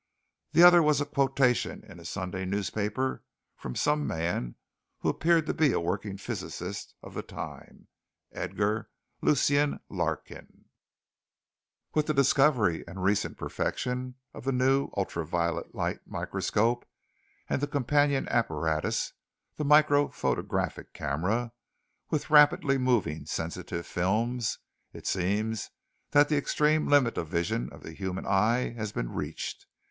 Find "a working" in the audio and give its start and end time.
5.73-6.17